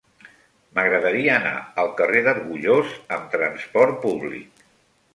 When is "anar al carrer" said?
1.35-2.25